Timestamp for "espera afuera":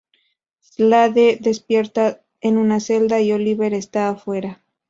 3.75-4.63